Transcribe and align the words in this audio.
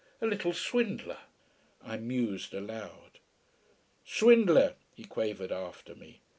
A 0.19 0.25
little 0.25 0.51
swindler!" 0.51 1.19
I 1.83 1.97
mused 1.97 2.55
aloud. 2.55 3.19
"Swindler!" 4.03 4.73
he 4.95 5.03
quavered 5.03 5.51
after 5.51 5.93
me. 5.93 6.21